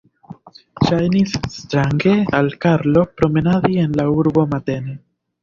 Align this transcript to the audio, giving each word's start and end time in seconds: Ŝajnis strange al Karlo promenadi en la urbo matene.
Ŝajnis 0.85 1.35
strange 1.57 2.13
al 2.39 2.49
Karlo 2.65 3.05
promenadi 3.21 3.79
en 3.85 3.95
la 4.01 4.09
urbo 4.25 4.49
matene. 4.57 4.99